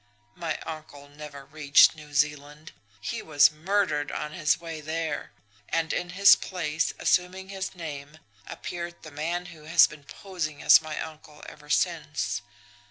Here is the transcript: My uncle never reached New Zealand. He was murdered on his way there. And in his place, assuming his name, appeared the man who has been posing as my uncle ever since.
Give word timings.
My 0.35 0.57
uncle 0.65 1.07
never 1.09 1.45
reached 1.45 1.93
New 1.95 2.11
Zealand. 2.15 2.71
He 3.01 3.21
was 3.21 3.51
murdered 3.51 4.11
on 4.11 4.31
his 4.33 4.59
way 4.59 4.81
there. 4.81 5.31
And 5.69 5.93
in 5.93 6.09
his 6.17 6.33
place, 6.35 6.91
assuming 6.97 7.49
his 7.49 7.75
name, 7.75 8.17
appeared 8.47 8.95
the 9.03 9.11
man 9.11 9.45
who 9.53 9.65
has 9.65 9.85
been 9.85 10.03
posing 10.05 10.63
as 10.63 10.81
my 10.81 10.99
uncle 10.99 11.43
ever 11.47 11.69
since. 11.69 12.41